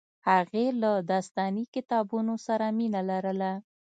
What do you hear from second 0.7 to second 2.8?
له داستاني کتابونو سره